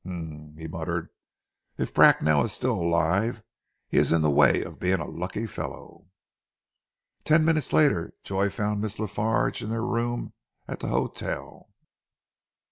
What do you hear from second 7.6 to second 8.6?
later Joy